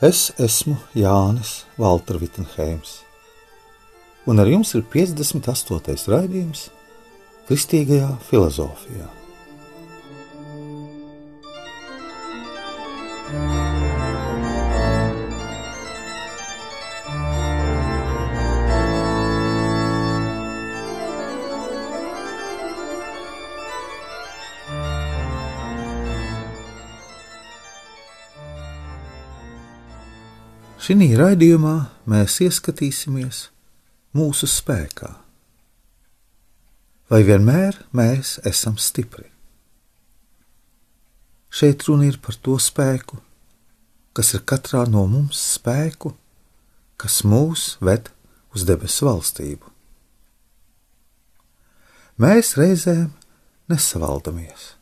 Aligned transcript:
Es 0.00 0.30
esmu 0.40 0.78
Jānis 0.96 1.66
Valtra 1.76 2.16
Vitsenheims, 2.16 3.02
un 4.24 4.40
ar 4.40 4.48
jums 4.48 4.72
ir 4.72 4.86
58. 4.88 6.08
raidījums 6.08 6.70
Kristīgajā 7.44 8.08
filozofijā. 8.30 9.19
Šī 30.90 31.06
raidījumā 31.14 31.74
mēs 32.10 32.40
ieskatīsimies 32.42 33.44
mūsu 34.18 34.48
spēkā. 34.50 35.10
Vai 37.06 37.20
vienmēr 37.28 37.76
mēs 37.94 38.32
esam 38.50 38.74
stipri? 38.74 39.28
Šeit 41.46 41.86
runa 41.86 42.08
ir 42.08 42.18
par 42.18 42.34
to 42.42 42.56
spēku, 42.58 43.20
kas 44.18 44.32
ir 44.34 44.42
katrā 44.42 44.82
no 44.90 45.04
mums 45.06 45.38
spēku, 45.60 46.10
kas 46.98 47.20
mūs 47.22 47.76
ved 47.78 48.10
uz 48.50 48.66
debesu 48.66 49.06
valstību. 49.12 49.70
Mēs 52.18 52.56
reizēm 52.58 53.12
nesavaldamies, 53.70 54.72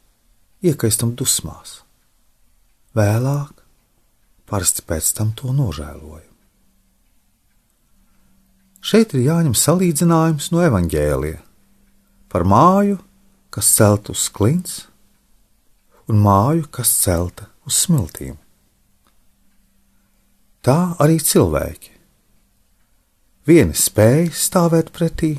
iekaistam 0.64 1.12
dusmās. 1.20 1.82
Vēlāk 2.96 3.57
parasti 4.48 4.84
pēc 4.88 5.12
tam 5.18 5.34
to 5.36 5.52
nožēloju. 5.54 6.26
Šeit 8.88 9.12
ir 9.14 9.26
jāņem 9.26 9.56
salīdzinājums 9.58 10.50
no 10.54 10.62
evaņģēlija 10.64 11.40
par 12.32 12.44
māju, 12.48 12.98
kas 13.52 13.70
celta 13.74 14.14
uz 14.14 14.28
klints, 14.32 14.86
un 16.08 16.20
māju, 16.24 16.68
kas 16.72 16.92
celta 17.02 17.48
uz 17.68 17.76
smiltīm. 17.84 18.36
Tā 20.64 20.94
arī 21.00 21.18
cilvēki. 21.20 21.92
Vieni 23.48 23.76
spēja 23.76 24.32
stāvēt 24.36 24.92
pretī 24.92 25.38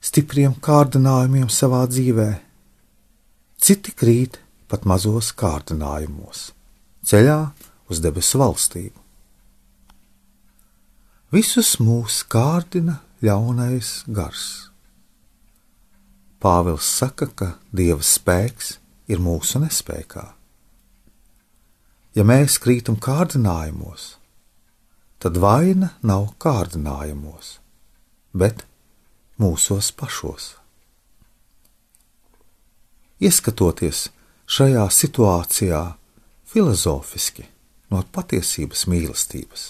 stipriem 0.00 0.54
kārdinājumiem 0.64 1.50
savā 1.52 1.84
dzīvē, 1.90 2.30
citi 3.60 3.92
krīt 3.92 4.40
pat 4.70 4.86
mazos 4.88 5.30
kārdinājumos, 5.36 6.50
ceļā 7.06 7.40
uz 7.90 8.00
debesu 8.02 8.40
valstību. 8.40 8.96
Visus 11.34 11.76
mūs 11.78 12.22
kārdina 12.26 13.00
ļaunais 13.22 14.00
gars. 14.10 14.70
Pāvils 16.40 16.86
saka, 16.88 17.28
ka 17.28 17.48
Dieva 17.70 18.02
spēks 18.02 18.78
ir 19.12 19.20
mūsu 19.22 19.60
nespējā. 19.62 20.24
Ja 22.16 22.24
mēs 22.26 22.56
krītam 22.58 22.96
kārdinājumos, 22.98 24.16
tad 25.22 25.38
vaina 25.38 25.92
nav 26.02 26.32
kārdinājumos, 26.42 27.58
bet 28.34 28.64
mūsos 29.38 29.92
pašos. 29.94 30.56
Ieskatoties 33.20 34.08
šajā 34.50 34.88
situācijā 34.96 35.84
filozofiski, 36.50 37.46
no 37.90 38.02
patiesības 38.14 38.86
mīlestības. 38.90 39.66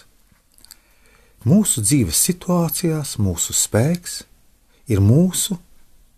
Mūsu 1.48 1.80
dzīves 1.80 2.20
situācijās 2.28 3.16
mūsu 3.22 3.56
spēks 3.56 4.20
ir 4.92 5.00
mūsu 5.00 5.56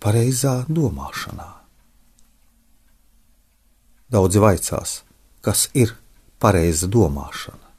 pareizā 0.03 0.63
domāšanā. 0.67 1.49
Daudzi 4.13 4.43
vaicās, 4.43 4.97
kas 5.47 5.69
ir 5.79 5.95
pareiza 6.43 6.89
domāšana. 6.91 7.71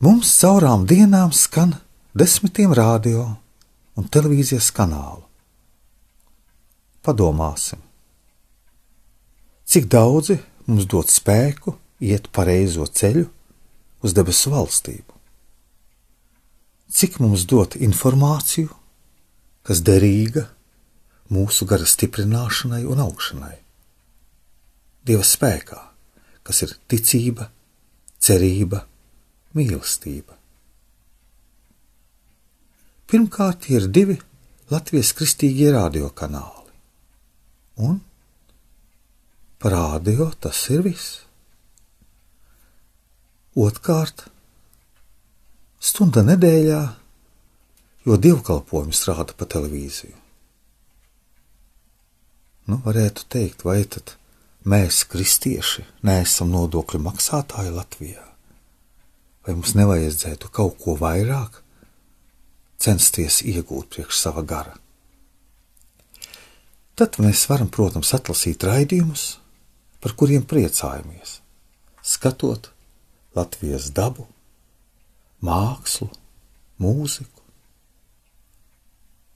Mums 0.00 0.30
caurām 0.40 0.84
dienām 0.88 1.32
skan 1.36 1.74
desmitiem 2.16 2.72
radio 2.76 3.24
un 3.96 4.06
televīzijas 4.08 4.70
kanālu. 4.76 5.24
Padomāsim, 7.04 7.80
cik 9.64 9.88
daudzi 9.92 10.36
mums 10.70 10.86
dod 10.86 11.10
spēku 11.10 11.74
iet 12.00 12.30
pareizo 12.32 12.86
ceļu 12.86 13.26
uz 14.06 14.14
debesu 14.16 14.52
valstību. 14.54 15.16
Cik 16.90 17.20
mums 17.22 17.44
dod 17.50 17.76
informāciju, 17.78 18.70
kas 19.66 19.82
derīga 19.86 20.46
mūsu 21.30 21.66
gara 21.68 21.86
stiprināšanai 21.86 22.82
un 22.90 23.02
augšanai. 23.04 23.56
Dieva 25.06 25.26
spēkā, 25.26 25.78
kas 26.46 26.64
ir 26.66 26.74
ticība, 26.90 27.50
cerība, 28.18 28.82
mīlestība. 29.54 30.36
Pirmkārt, 33.10 33.70
ir 33.74 33.88
divi 33.90 34.18
Latvijas 34.70 35.10
kristīgie 35.18 35.72
radiokanāli, 35.74 36.74
un 37.82 37.98
Par 39.60 39.74
rādio 39.76 40.30
tas 40.40 40.56
ir 40.72 40.80
viss. 40.86 41.18
Otkārt, 43.60 44.24
stunda 45.76 46.22
nedēļā, 46.24 46.80
jo 48.08 48.16
dievkalpojums 48.16 49.02
rāda 49.10 49.36
pa 49.36 49.48
televīziju. 49.52 50.16
Nu, 52.70 52.78
varētu 52.86 53.26
teikt, 53.28 53.66
vai 53.66 53.82
tad 53.84 54.14
mēs, 54.64 55.02
kristieši, 55.10 55.84
neesam 56.06 56.52
nodokļu 56.54 57.00
maksātāji 57.02 57.74
Latvijā? 57.74 58.24
Vai 59.44 59.56
mums 59.58 59.74
nevajadzētu 59.76 60.48
kaut 60.54 60.78
ko 60.80 60.94
vairāk 61.00 61.58
censties 62.80 63.42
iegūt 63.42 63.92
priekš 63.92 64.22
sava 64.22 64.46
gara? 64.46 64.76
Tad 66.96 67.16
mēs 67.20 67.46
varam, 67.50 67.68
protams, 67.72 68.14
atlasīt 68.16 68.64
raidījumus, 68.68 69.26
par 70.00 70.16
kuriem 70.16 70.44
priecājamies, 70.48 71.38
skatot 72.02 72.70
Latvijas 73.36 73.90
dabu, 73.94 74.26
mākslu, 75.44 76.08
mūziku. 76.80 77.44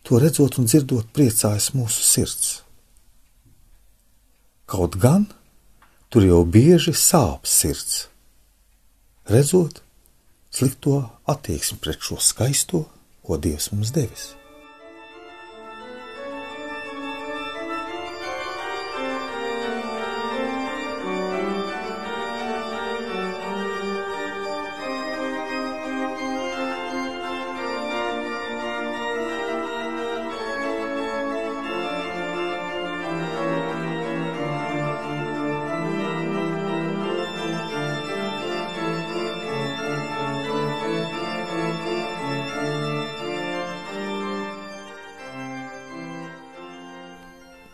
To 0.04 0.20
redzot 0.20 0.58
un 0.60 0.68
dzirdot, 0.68 1.08
priecājas 1.16 1.70
mūsu 1.76 2.04
sirds. 2.04 2.50
Kaut 4.68 4.98
gan 5.00 5.28
tur 6.12 6.24
jau 6.26 6.42
bieži 6.48 6.92
sāp 6.96 7.48
sirds, 7.48 8.08
redzot 9.28 9.80
slikto 10.54 11.00
attieksmi 11.28 11.80
pret 11.82 12.00
šo 12.04 12.20
skaisto, 12.20 12.84
ko 13.24 13.38
Dievs 13.40 13.70
mums 13.72 13.92
devis. 13.94 14.32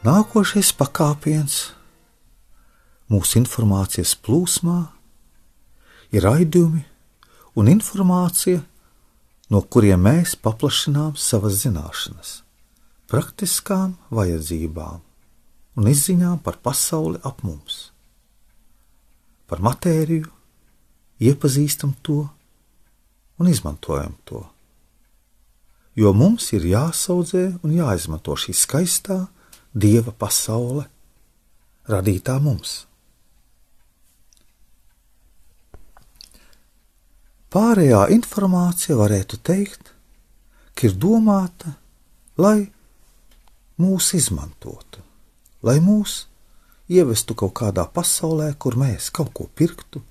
Nākošais 0.00 0.70
pakāpiens 0.80 1.74
mūsu 3.12 3.36
informācijas 3.36 4.14
plūsmā 4.16 4.78
ir 6.16 6.24
raidījumi 6.24 6.78
un 7.60 7.66
informācija, 7.68 8.62
no 9.52 9.60
kuriem 9.60 10.00
mēs 10.06 10.38
paplašinām 10.40 11.18
savas 11.20 11.58
zināšanas, 11.66 12.30
praktiskām 13.12 13.98
vajadzībām 14.08 15.02
un 15.76 15.90
izziņām 15.92 16.38
par 16.46 16.56
pasauli 16.64 17.20
ap 17.20 17.42
mums. 17.44 17.90
Par 19.52 19.60
matēriju, 19.60 20.30
iepazīstam 21.20 21.92
to 22.00 22.22
un 23.36 23.52
izmantojam 23.52 24.16
to. 24.24 24.40
Jo 25.92 26.14
mums 26.16 26.48
ir 26.56 26.64
jāsaudzē 26.72 27.44
un 27.60 27.76
jāizmanto 27.76 28.38
šī 28.40 28.56
skaistā 28.56 29.18
dieva 29.74 30.12
pasaule, 30.12 30.86
radītā 31.90 32.38
mums. 32.42 32.84
Pārējā 37.50 38.04
informācija 38.14 38.94
varētu 38.98 39.40
teikt, 39.42 39.90
ir 40.86 40.94
domāta, 40.96 41.74
lai 42.40 42.70
mūs 43.80 44.12
izmantotu, 44.16 45.02
lai 45.66 45.76
mūs 45.84 46.24
ievestu 46.88 47.36
kaut 47.36 47.54
kādā 47.60 47.84
pasaulē, 47.84 48.52
kur 48.58 48.78
mēs 48.80 49.10
kaut 49.14 49.32
ko 49.36 49.48
pirktu 49.54 50.02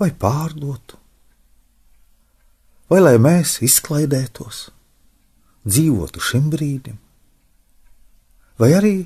vai 0.00 0.10
pārdotu, 0.10 0.98
vai 2.90 3.00
lai 3.02 3.16
mēs 3.22 3.60
izklaidētos, 3.66 4.64
dzīvotu 5.68 6.22
šim 6.22 6.48
brīdim, 6.52 6.98
vai 8.60 8.72
arī 8.76 8.96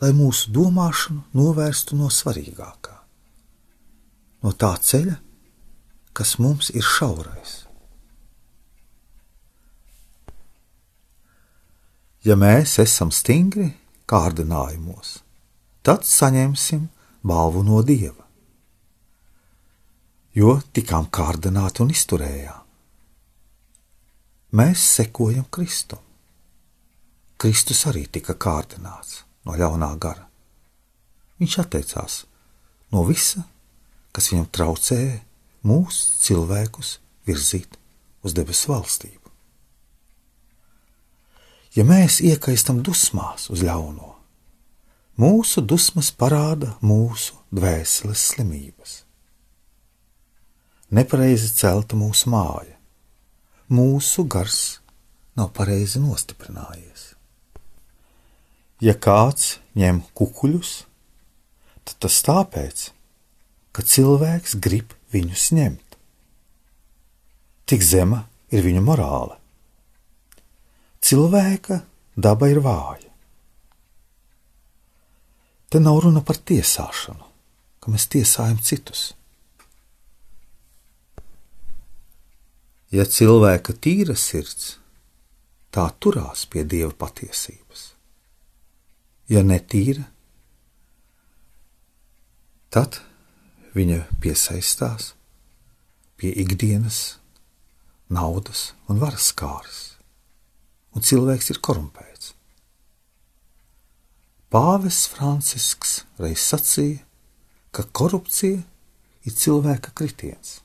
lai 0.00 0.12
mūsu 0.16 0.52
domāšanu 0.54 1.26
novērstu 1.36 1.96
no 1.98 2.08
svarīgākā, 2.12 2.94
no 4.44 4.52
tā 4.56 4.72
ceļa, 4.80 5.16
kas 6.16 6.38
mums 6.40 6.70
ir 6.72 6.86
šaurais. 6.86 7.58
Ja 12.24 12.36
mēs 12.36 12.76
esam 12.82 13.12
stingri 13.12 13.70
kārdinājumos, 14.10 15.20
tad 15.84 16.04
saņemsim 16.08 16.88
balvu 17.24 17.62
no 17.64 17.80
dieva, 17.84 18.26
jo 20.36 20.58
tikām 20.72 21.08
kārdināti 21.12 21.84
un 21.84 21.92
izturējām. 21.92 22.60
Mēs 24.56 24.82
sekojam 24.96 25.46
Kristum. 25.52 26.00
Kristus 27.40 27.86
arī 27.88 28.04
tika 28.12 28.34
kārdināts 28.36 29.22
no 29.48 29.54
ļaunā 29.56 29.94
gara. 29.96 30.26
Viņš 31.40 31.54
atteicās 31.62 32.16
no 32.92 33.06
visa, 33.08 33.46
kas 34.12 34.28
viņam 34.28 34.50
traucēja 34.52 35.14
mūsu 35.64 36.18
cilvēkus 36.26 36.98
virzīt 37.28 37.78
uz 38.20 38.36
debesu 38.36 38.74
valstību. 38.74 39.32
Ja 41.78 41.86
mēs 41.88 42.18
iekaistam 42.20 42.82
dusmās 42.84 43.46
uz 43.48 43.62
ļauno, 43.64 44.10
mūsu 45.16 45.62
dusmas 45.64 46.10
parāda 46.12 46.74
mūsu 46.84 47.38
dvēseles 47.54 48.24
slimības. 48.34 48.96
Nepareizi 50.90 51.54
celta 51.54 51.96
mūsu 51.96 52.32
māja, 52.34 52.74
mūsu 53.70 54.26
gars 54.28 54.80
nav 55.38 55.54
pareizi 55.56 56.02
nostiprinājies. 56.02 57.09
Ja 58.80 58.94
kāds 58.96 59.58
ņem 59.76 60.00
kukuļus, 60.16 60.70
tad 61.84 61.98
tas 62.06 62.16
tāpēc, 62.24 62.86
ka 63.76 63.84
cilvēks 63.84 64.56
grib 64.56 64.94
viņus 65.12 65.44
ņemt. 65.58 65.98
Tik 67.68 67.84
zema 67.84 68.22
ir 68.48 68.64
viņu 68.64 68.80
morāle. 68.86 69.36
Cilvēka 71.04 71.82
daba 72.16 72.48
ir 72.48 72.62
vāja. 72.64 73.12
Te 75.70 75.78
nav 75.78 76.00
runa 76.02 76.24
par 76.24 76.40
tiesāšanu, 76.40 77.30
ka 77.84 77.92
mēs 77.92 78.08
tiesājam 78.10 78.58
citus. 78.64 79.10
Ja 82.90 83.04
cilvēka 83.04 83.76
tīra 83.76 84.16
sirds, 84.18 84.78
tā 85.70 85.84
turās 86.00 86.48
pie 86.50 86.64
dieva 86.64 86.96
patiesības 86.96 87.59
ja 89.30 89.42
netīra, 89.46 90.02
tad 92.74 92.98
viņa 93.76 94.02
piesaistās 94.22 95.12
pie 96.18 96.32
ikdienas, 96.42 97.20
naudas 98.10 98.72
un 98.90 98.98
varas 99.02 99.30
kāras, 99.38 99.78
un 100.94 101.06
cilvēks 101.06 101.52
ir 101.54 101.60
korumpēts. 101.62 102.34
Pāvests 104.50 105.06
Francisks 105.12 106.00
reiz 106.18 106.42
sacīja, 106.42 107.04
ka 107.70 107.86
korupcija 107.94 108.64
ir 109.22 109.36
cilvēka 109.38 109.94
kritiens, 109.94 110.58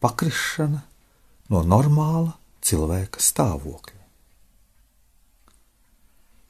pakrišana 0.00 0.80
no 1.52 1.60
normāla 1.68 2.32
cilvēka 2.64 3.20
stāvokļa 3.20 3.95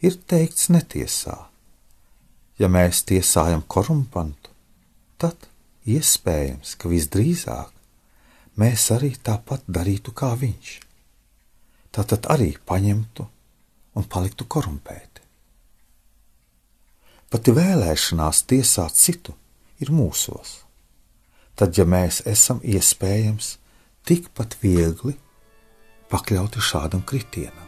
ir 0.06 0.16
teikts 0.30 0.70
netiesā. 0.70 1.36
Ja 2.56 2.68
mēs 2.72 3.02
tiesājam 3.08 3.62
korumpantu, 3.68 4.52
tad 5.20 5.48
iespējams, 5.86 6.74
ka 6.80 6.88
visdrīzāk 6.88 7.72
mēs 8.60 8.88
arī 8.94 9.12
tāpat 9.28 9.66
darītu 9.68 10.14
kā 10.16 10.32
viņš. 10.38 10.72
Tātad 11.92 12.28
arī 12.32 12.54
paņemtu 12.68 13.26
un 13.96 14.08
paliktu 14.12 14.46
korumpēti. 14.48 15.24
Pati 17.32 17.52
vēlēšanās 17.52 18.44
tiesāt 18.48 18.96
citu 18.96 19.34
ir 19.82 19.90
mūsos. 19.92 20.62
Tad, 21.56 21.72
ja 21.76 21.86
mēs 21.88 22.20
esam 22.28 22.60
iespējams 22.62 23.56
tikpat 24.06 24.58
viegli 24.62 25.16
pakļauti 26.12 26.62
šādam 26.62 27.02
kritienam. 27.02 27.65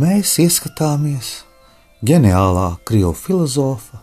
Mēs 0.00 0.38
ieskatāmies 0.40 1.30
ģeniālā 2.06 2.78
krievu 2.88 3.12
filozofa 3.18 3.98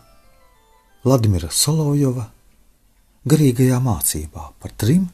Vladimira 1.05 1.49
Solovjova 1.49 2.27
garīgajā 3.25 3.79
mācībā 3.81 4.43
par 4.61 4.75
trim 4.77 5.07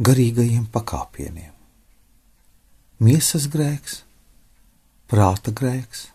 garīgajiem 0.00 0.64
pakāpieniem- 0.72 1.52
miesas 3.06 3.50
grēks, 3.52 3.98
prāta 5.12 5.52
grēks, 5.52 6.06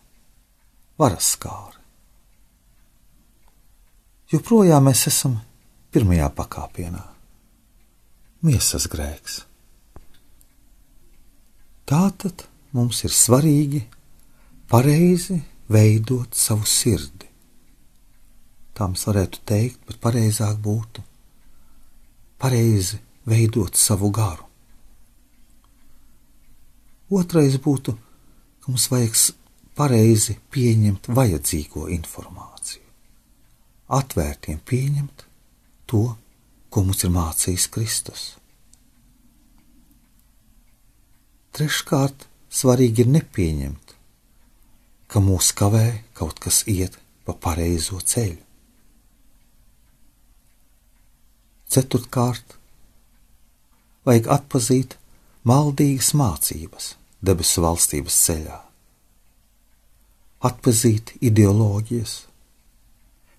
varas 0.98 1.36
skāra. 1.36 1.78
Joprojām 4.34 4.90
mēs 4.90 5.08
esam 5.14 5.40
pirmajā 5.94 6.34
pakāpienā- 6.34 7.06
miesas 8.48 8.88
grēks. 8.88 9.42
Tātad 11.86 12.48
mums 12.78 13.04
ir 13.08 13.14
svarīgi 13.14 13.82
pareizi 14.70 15.40
veidot 15.74 16.36
savu 16.38 16.68
sirdi. 16.70 17.28
Tā 18.78 18.88
mums 18.88 19.08
varētu 19.10 19.42
teikt, 19.50 19.82
bet 19.90 20.00
pareizāk 20.04 20.60
būtu 20.62 21.04
pareizi 22.38 23.00
veidot 23.28 23.76
savu 23.76 24.12
garu. 24.14 24.46
Otrais 27.10 27.56
būtu, 27.64 27.96
ka 28.62 28.72
mums 28.72 28.90
vajag 28.92 29.16
pareizi 29.78 30.36
pieņemt 30.52 31.08
vajadzīgo 31.16 31.88
informāciju, 31.96 32.84
atvērtiem 33.98 34.60
pieņemt 34.68 35.24
to, 35.88 36.04
ko 36.70 36.84
mums 36.84 37.06
ir 37.08 37.14
mācījis 37.16 37.68
Kristus. 37.72 38.26
Treškārt, 41.56 42.28
svarīgi 42.58 43.06
ir 43.06 43.12
nepieņemt, 43.14 43.94
ka 45.08 45.22
mūs 45.24 45.54
kavē 45.58 45.88
kaut 46.18 46.40
kas 46.44 46.64
iet 46.72 46.98
pa 47.28 47.36
pareizo 47.38 48.00
ceļu. 48.02 48.44
Ceturtkārt, 51.68 52.56
vajag 54.08 54.30
atpazīt 54.38 54.96
maldīgas 55.48 56.14
mācības 56.16 56.94
debesu 57.28 57.64
valstības 57.66 58.18
ceļā, 58.28 58.58
atpazīt 60.48 61.18
ideoloģijas, 61.20 62.16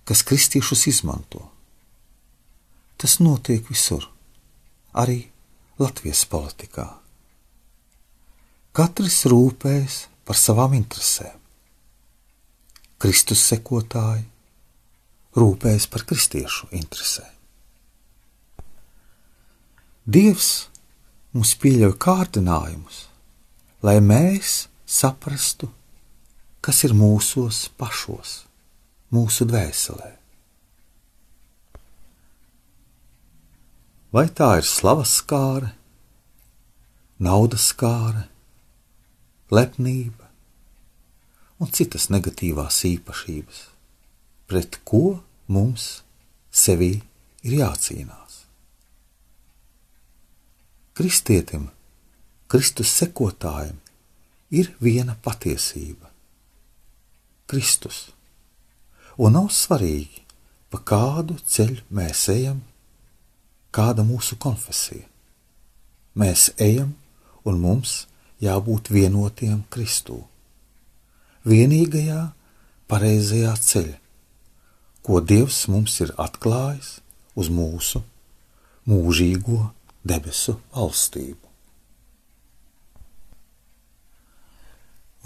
kas 0.09 0.25
kristiešus 0.29 0.87
izmanto. 0.93 1.47
Tas 2.99 3.19
notiek 3.23 3.69
visur, 3.71 4.05
arī 4.93 5.21
Latvijas 5.79 6.25
politikā. 6.29 6.89
Katrs 8.79 9.25
rūpējas 9.27 9.95
par 10.23 10.39
savām 10.39 10.77
interesēm. 10.79 11.35
Kristus 13.03 13.41
sekotāji 13.51 14.23
rūpējas 15.35 15.89
par 15.91 16.05
kristiešu 16.07 16.69
interesēm. 16.79 17.33
Dievs 20.07 20.53
mums 21.35 21.57
pieļauj 21.59 21.97
kārdinājumus, 22.07 23.03
lai 23.83 23.99
mēs 23.99 24.69
saprastu, 24.87 25.73
kas 26.63 26.85
ir 26.87 26.95
mūsos 26.95 27.65
pašos, 27.83 28.39
mūsu 29.11 29.51
dvēselē. 29.51 30.15
Vai 34.15 34.29
tā 34.31 34.55
ir 34.63 34.67
slavas 34.71 35.19
skāra, 35.19 35.75
naudas 37.19 37.73
skāra, 37.75 38.29
lepnība 39.51 40.29
un 41.59 41.71
citas 41.75 42.09
negatīvās 42.13 42.83
īpašības, 42.89 43.61
pret 44.49 44.81
ko 44.89 45.21
mums 45.49 46.03
sevī 46.53 46.99
ir 47.43 47.59
jācīnās? 47.63 48.45
Kristietim, 50.99 51.69
Kristus 52.51 52.91
sekotājiem, 52.99 53.77
ir 54.51 54.73
viena 54.81 55.15
patiesība- 55.23 56.11
Kristus. 57.51 58.09
Un 59.19 59.33
nav 59.33 59.49
svarīgi, 59.55 60.25
pa 60.71 60.79
kādu 60.79 61.39
ceļu 61.39 61.85
mēs 61.91 62.29
ejam, 62.29 62.63
kāda 63.73 64.03
mūsu 64.03 64.37
konfesija. 64.37 65.07
Mēs 66.17 66.51
ejam, 66.59 66.97
un 67.45 67.61
mums 67.61 68.08
jābūt 68.43 68.91
vienotiem 68.95 69.63
Kristū. 69.73 70.21
Vienīgajā 71.49 72.21
pareizajā 72.91 73.55
ceļā, 73.71 73.97
ko 75.03 75.21
Dievs 75.25 75.63
mums 75.73 75.95
ir 76.05 76.13
atklājis 76.21 76.99
uz 77.39 77.49
mūsu 77.53 78.03
mūžīgo 78.89 79.71
debesu 80.05 80.59
valstību. 80.75 81.45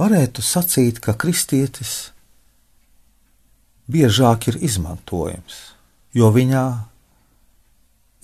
Varētu 0.00 0.42
sacīt, 0.42 0.98
ka 1.04 1.14
kristietis 1.14 2.12
biežāk 3.92 4.48
ir 4.50 4.58
izmantojams, 4.64 5.58
jo 6.16 6.30
viņā 6.32 6.64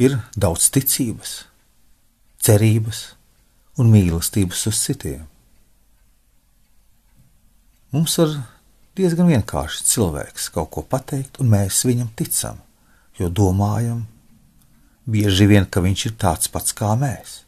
ir 0.03 0.17
daudz 0.35 0.71
ticības, 0.75 1.35
cerības 2.43 3.18
un 3.79 3.91
mīlestības 3.93 4.67
uz 4.71 4.81
citiem. 4.83 5.25
Mums 7.95 8.19
ir 8.21 8.35
diezgan 8.99 9.31
vienkārši 9.31 9.87
cilvēks 9.89 10.51
kaut 10.53 10.73
ko 10.75 10.85
pateikt, 10.85 11.39
un 11.41 11.53
mēs 11.55 11.85
viņam 11.89 12.11
ticam, 12.19 12.59
jo 13.17 13.31
domājam, 13.31 14.03
bieži 15.09 15.47
vien, 15.49 15.65
ka 15.65 15.81
viņš 15.85 16.07
ir 16.11 16.17
tāds 16.21 16.51
pats 16.53 16.75
kā 16.77 16.93
mēs. 17.01 17.43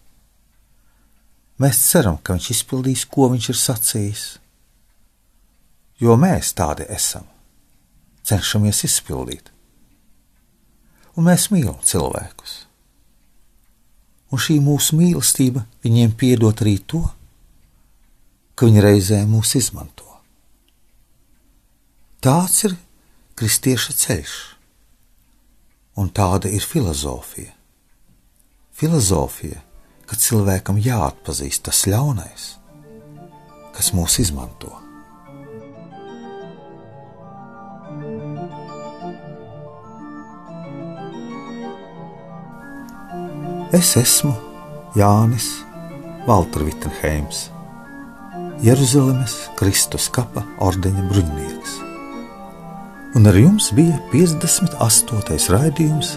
Mēs 1.61 1.83
ceram, 1.91 2.17
ka 2.17 2.39
viņš 2.39 2.49
izpildīs, 2.55 3.05
ko 3.05 3.29
viņš 3.35 3.51
ir 3.53 3.59
sacījis, 3.61 4.25
jo 6.01 6.17
mēs 6.17 6.55
tādi 6.57 6.87
esam, 6.89 7.27
cenšamies 8.25 8.87
izpildīt. 8.89 9.51
Un 11.19 11.27
mēs 11.29 11.51
mīlam 11.53 11.77
cilvēkus. 11.85 12.70
Un 14.31 14.39
šī 14.39 14.61
mūsu 14.63 14.99
mīlestība 14.99 15.65
viņiem 15.85 16.15
piedod 16.19 16.63
arī 16.63 16.77
to, 16.87 17.03
ka 18.55 18.69
viņi 18.69 18.85
reizē 18.85 19.19
mūs 19.27 19.57
izmanto. 19.59 20.07
Tāds 22.21 22.67
ir 22.69 22.77
kristieša 23.41 23.97
ceļš 23.97 24.37
un 26.01 26.11
tāda 26.13 26.51
ir 26.53 26.65
filozofija. 26.65 27.55
Filozofija, 28.77 29.63
ka 30.09 30.17
cilvēkam 30.17 30.81
jāatpazīst 30.81 31.67
tas 31.69 31.85
ļaunais, 31.89 32.47
kas 33.77 33.93
mūs 33.97 34.21
izmanto. 34.23 34.80
Es 43.77 43.93
esmu 43.97 44.33
Jānis 44.99 45.47
Valtra 46.27 46.65
Vitsenheims, 46.67 47.45
Jeruzalemes 48.67 49.37
Kristus 49.61 50.09
kapa 50.11 50.43
ordeņa 50.67 51.07
bruņinieks 51.13 51.77
un 53.15 53.27
ar 53.27 53.39
jums 53.39 53.71
bija 53.75 53.97
58. 54.13 55.39
raidījums 55.55 56.13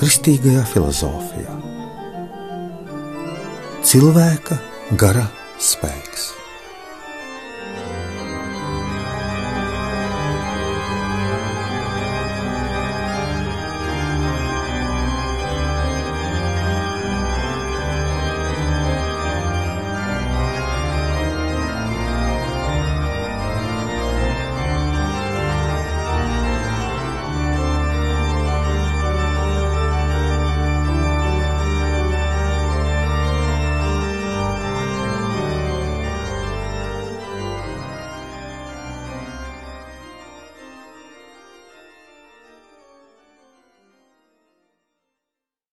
Kristīgajā 0.00 0.64
filozofijā. 0.70 1.56
Cilvēka 3.88 4.60
gara 5.00 5.26
spēks. 5.60 6.37